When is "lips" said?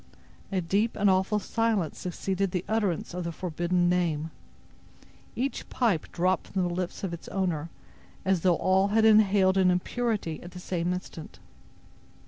6.73-7.03